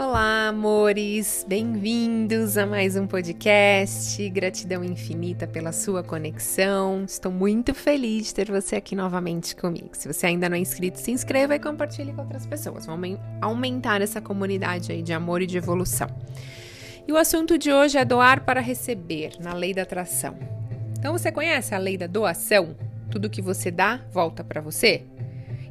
[0.00, 1.44] Olá, amores!
[1.48, 4.30] Bem-vindos a mais um podcast.
[4.30, 7.02] Gratidão infinita pela sua conexão.
[7.04, 9.88] Estou muito feliz de ter você aqui novamente comigo.
[9.94, 12.86] Se você ainda não é inscrito, se inscreva e compartilhe com outras pessoas.
[12.86, 16.08] Vamos aumentar essa comunidade aí de amor e de evolução.
[17.04, 20.38] E o assunto de hoje é doar para receber, na lei da atração.
[20.96, 22.76] Então, você conhece a lei da doação?
[23.10, 25.04] Tudo que você dá volta para você?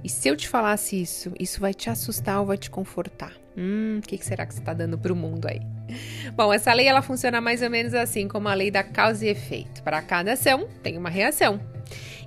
[0.03, 3.33] E se eu te falasse isso, isso vai te assustar ou vai te confortar?
[3.57, 5.61] Hum, o que, que será que você está dando para o mundo aí?
[6.35, 9.29] Bom, essa lei ela funciona mais ou menos assim como a lei da causa e
[9.29, 9.81] efeito.
[9.81, 11.59] Para cada ação tem uma reação.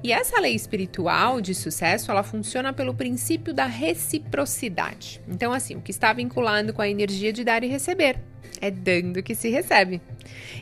[0.02, 5.20] E essa lei espiritual de sucesso, ela funciona pelo princípio da reciprocidade.
[5.28, 8.18] Então, assim, o que está vinculado com a energia de dar e receber
[8.62, 10.00] é dando que se recebe.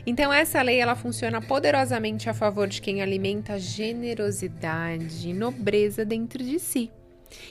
[0.05, 6.43] Então, essa lei ela funciona poderosamente a favor de quem alimenta generosidade e nobreza dentro
[6.43, 6.91] de si.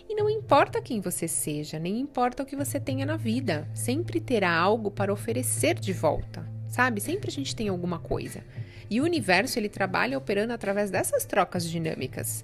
[0.09, 4.21] E não importa quem você seja, nem importa o que você tenha na vida, sempre
[4.21, 7.01] terá algo para oferecer de volta, sabe?
[7.01, 8.43] Sempre a gente tem alguma coisa.
[8.91, 12.43] E o universo ele trabalha operando através dessas trocas dinâmicas.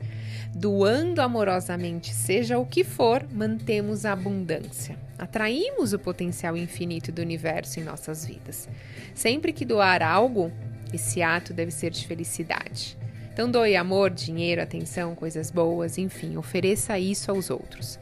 [0.55, 4.97] Doando amorosamente, seja o que for, mantemos a abundância.
[5.19, 8.69] Atraímos o potencial infinito do universo em nossas vidas.
[9.15, 10.53] Sempre que doar algo,
[10.93, 12.97] esse ato deve ser de felicidade.
[13.35, 17.99] Então doe amor, dinheiro, atenção, coisas boas, enfim, ofereça isso aos outros.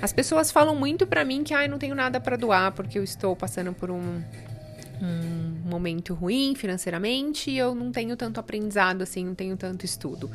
[0.00, 2.98] As pessoas falam muito para mim que ah, eu não tenho nada para doar porque
[2.98, 4.22] eu estou passando por um,
[5.02, 10.30] um momento ruim financeiramente e eu não tenho tanto aprendizado assim, não tenho tanto estudo.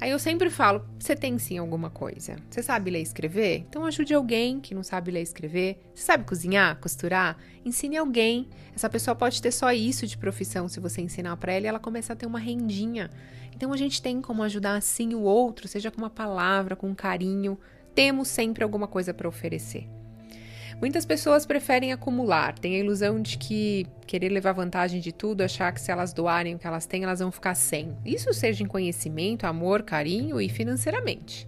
[0.00, 2.36] Aí eu sempre falo: você tem sim alguma coisa.
[2.50, 3.64] Você sabe ler e escrever?
[3.68, 5.80] Então ajude alguém que não sabe ler e escrever.
[5.94, 7.36] Você sabe cozinhar, costurar?
[7.64, 8.48] Ensine alguém.
[8.74, 11.78] Essa pessoa pode ter só isso de profissão se você ensinar para ela e ela
[11.78, 13.10] começar a ter uma rendinha.
[13.54, 16.94] Então a gente tem como ajudar assim o outro, seja com uma palavra, com um
[16.94, 17.58] carinho.
[17.94, 19.88] Temos sempre alguma coisa para oferecer.
[20.80, 25.72] Muitas pessoas preferem acumular, têm a ilusão de que querer levar vantagem de tudo, achar
[25.72, 27.96] que se elas doarem o que elas têm, elas vão ficar sem.
[28.04, 31.46] Isso seja em conhecimento, amor, carinho e financeiramente.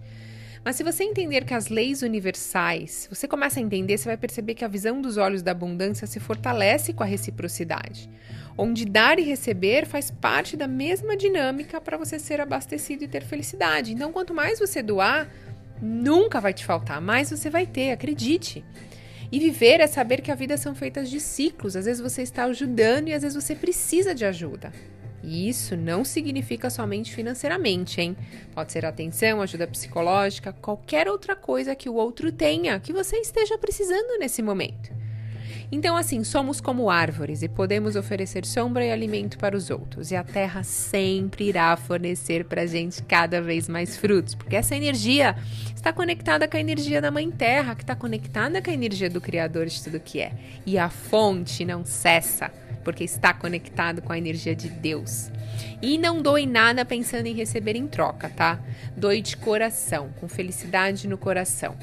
[0.63, 4.53] Mas se você entender que as leis universais, você começa a entender, você vai perceber
[4.53, 8.09] que a visão dos olhos da abundância se fortalece com a reciprocidade,
[8.57, 13.23] onde dar e receber faz parte da mesma dinâmica para você ser abastecido e ter
[13.23, 13.93] felicidade.
[13.93, 15.29] Então, quanto mais você doar,
[15.81, 18.65] nunca vai te faltar, mais você vai ter, acredite.
[19.31, 21.75] E viver é saber que a vida são feitas de ciclos.
[21.75, 24.71] Às vezes você está ajudando e às vezes você precisa de ajuda.
[25.23, 28.15] E isso não significa somente financeiramente, hein?
[28.53, 33.57] Pode ser atenção, ajuda psicológica, qualquer outra coisa que o outro tenha que você esteja
[33.57, 34.91] precisando nesse momento.
[35.69, 40.15] Então, assim, somos como árvores e podemos oferecer sombra e alimento para os outros, e
[40.15, 45.35] a terra sempre irá fornecer para a gente cada vez mais frutos, porque essa energia
[45.75, 49.19] está conectada com a energia da Mãe Terra, que está conectada com a energia do
[49.19, 50.31] Criador de tudo que é.
[50.65, 52.49] E a fonte não cessa,
[52.85, 55.29] porque está conectado com a energia de Deus.
[55.81, 58.57] E não doe nada pensando em receber em troca, tá?
[58.95, 61.75] Doe de coração, com felicidade no coração.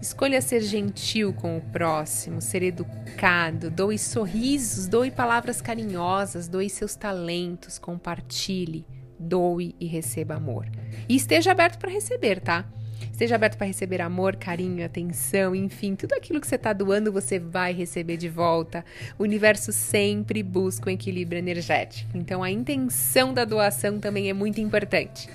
[0.00, 6.94] Escolha ser gentil com o próximo, ser educado, doe sorrisos, doe palavras carinhosas, doe seus
[6.94, 8.84] talentos, compartilhe,
[9.18, 10.66] doe e receba amor.
[11.08, 12.66] E esteja aberto para receber, tá?
[13.10, 17.38] Esteja aberto para receber amor, carinho, atenção, enfim, tudo aquilo que você está doando você
[17.38, 18.84] vai receber de volta.
[19.18, 22.10] O universo sempre busca um equilíbrio energético.
[22.14, 25.28] Então a intenção da doação também é muito importante.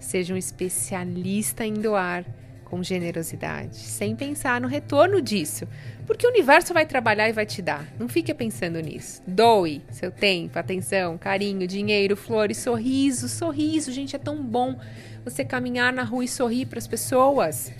[0.00, 2.24] Seja um especialista em doar
[2.68, 5.66] com generosidade, sem pensar no retorno disso,
[6.06, 7.86] porque o universo vai trabalhar e vai te dar.
[7.98, 9.22] Não fique pensando nisso.
[9.26, 14.78] Doe seu tempo, atenção, carinho, dinheiro, flores, sorriso, sorriso, gente, é tão bom
[15.24, 17.72] você caminhar na rua e sorrir para as pessoas.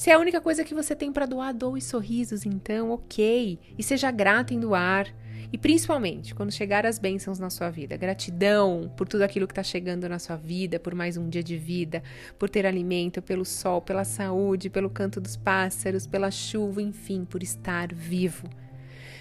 [0.00, 3.58] Se é a única coisa que você tem para doar, doe sorrisos, então, ok.
[3.76, 5.06] E seja grato em doar.
[5.52, 9.62] E principalmente, quando chegar as bênçãos na sua vida, gratidão por tudo aquilo que está
[9.62, 12.02] chegando na sua vida, por mais um dia de vida,
[12.38, 17.42] por ter alimento, pelo sol, pela saúde, pelo canto dos pássaros, pela chuva, enfim, por
[17.42, 18.48] estar vivo.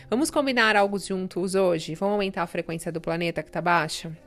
[0.10, 1.94] Vamos combinar algo juntos hoje?
[1.94, 4.18] Vamos aumentar a frequência do planeta que está baixa?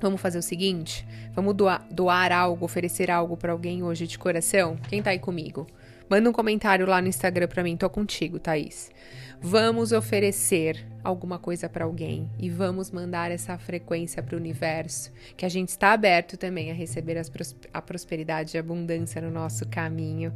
[0.00, 1.04] Vamos fazer o seguinte:
[1.34, 4.76] vamos doar, doar algo, oferecer algo para alguém hoje de coração?
[4.88, 5.66] Quem tá aí comigo?
[6.08, 8.90] Manda um comentário lá no Instagram para mim, tô contigo, Thaís.
[9.40, 15.46] Vamos oferecer alguma coisa para alguém e vamos mandar essa frequência para o universo, que
[15.46, 17.30] a gente está aberto também a receber as,
[17.72, 20.32] a prosperidade e abundância no nosso caminho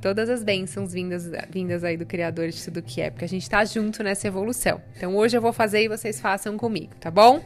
[0.00, 3.48] todas as bênçãos vindas, vindas aí do Criador de tudo que é, porque a gente
[3.48, 4.80] tá junto nessa evolução.
[4.96, 7.42] Então hoje eu vou fazer e vocês façam comigo, tá bom?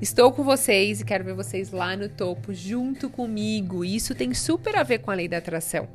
[0.00, 3.84] Estou com vocês e quero ver vocês lá no topo junto comigo.
[3.84, 5.88] Isso tem super a ver com a lei da atração.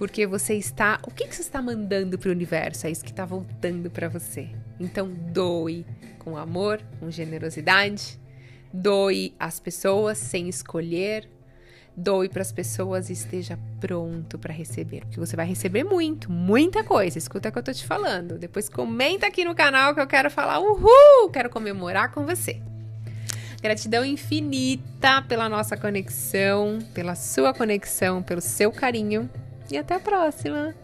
[0.00, 0.98] Porque você está.
[1.06, 2.86] O que, que você está mandando para o universo?
[2.86, 4.48] É isso que está voltando para você.
[4.80, 5.84] Então, doe
[6.18, 8.18] com amor, com generosidade.
[8.72, 11.28] Doe às pessoas sem escolher.
[11.94, 15.02] Doe para as pessoas e esteja pronto para receber.
[15.02, 17.18] Porque você vai receber muito, muita coisa.
[17.18, 18.38] Escuta o que eu tô te falando.
[18.38, 21.28] Depois comenta aqui no canal que eu quero falar uhul!
[21.30, 22.58] Quero comemorar com você.
[23.60, 29.28] Gratidão infinita pela nossa conexão, pela sua conexão, pelo seu carinho
[29.70, 30.74] e até a próxima!